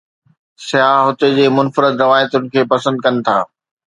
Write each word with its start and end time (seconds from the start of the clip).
سياح 0.67 0.97
هتي 1.07 1.27
جي 1.37 1.45
منفرد 1.57 1.95
روايتن 2.05 2.43
کي 2.53 2.61
پسند 2.71 2.97
ڪن 3.05 3.15
ٿا. 3.25 3.37